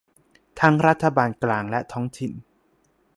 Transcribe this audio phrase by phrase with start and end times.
[0.59, 2.31] ทั้งรัฐบาลกลางและท้องถิ่น